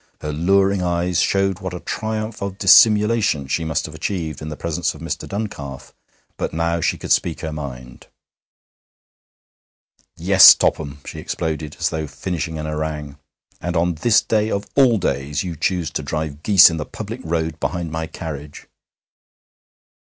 [0.21, 4.57] Her louring eyes showed what a triumph of dissimulation she must have achieved in the
[4.57, 5.29] presence of Mr.
[5.29, 5.93] Duncalf,
[6.37, 8.07] but now she could speak her mind.
[10.17, 13.19] 'Yes, Topham!' she exploded, as though finishing an harangue.
[13.61, 17.21] 'And on this day of all days you choose to drive geese in the public
[17.23, 18.65] road behind my carriage!'